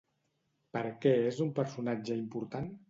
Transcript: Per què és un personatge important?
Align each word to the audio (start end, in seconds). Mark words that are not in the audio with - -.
Per 0.77 0.83
què 1.03 1.13
és 1.31 1.41
un 1.47 1.55
personatge 1.61 2.21
important? 2.27 2.77